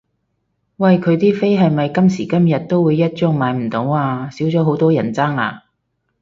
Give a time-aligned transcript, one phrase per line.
[0.77, 4.31] 喂佢啲飛係咪今時今日都會一張買唔到啊？
[4.31, 5.65] 少咗好多人爭啦？